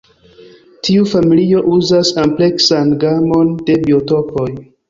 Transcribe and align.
Tiu 0.87 1.03
familio 1.11 1.61
uzas 1.75 2.11
ampleksan 2.23 2.93
gamon 3.07 3.55
de 3.69 3.81
biotopoj. 3.87 4.53